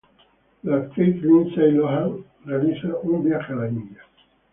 [0.63, 4.03] La actriz Lindsay Lohan realiza un viaje a India.